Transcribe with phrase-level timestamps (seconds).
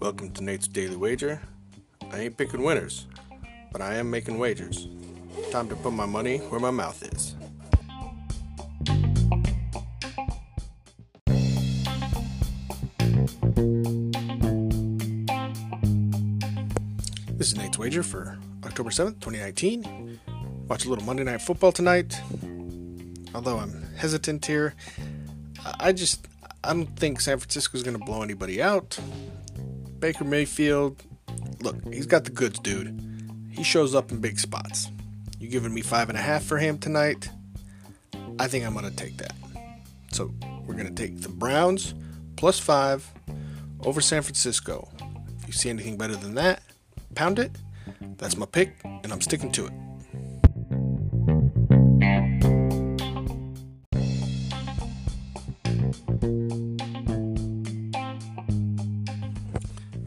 [0.00, 1.42] Welcome to Nate's Daily Wager.
[2.10, 3.06] I ain't picking winners,
[3.70, 4.88] but I am making wagers.
[5.50, 7.36] Time to put my money where my mouth is.
[17.36, 20.18] This is Nate's Wager for October 7th, 2019.
[20.68, 22.18] Watch a little Monday Night Football tonight.
[23.34, 24.74] Although I'm hesitant here,
[25.78, 26.28] I just
[26.62, 28.98] I don't think San Francisco's going to blow anybody out.
[29.98, 31.02] Baker Mayfield,
[31.60, 32.98] look, he's got the goods, dude.
[33.50, 34.90] He shows up in big spots.
[35.38, 37.30] You giving me five and a half for him tonight?
[38.38, 39.34] I think I'm going to take that.
[40.12, 40.32] So
[40.66, 41.94] we're going to take the Browns
[42.36, 43.10] plus five
[43.80, 44.88] over San Francisco.
[45.40, 46.62] If you see anything better than that,
[47.14, 47.52] pound it.
[48.18, 49.72] That's my pick, and I'm sticking to it.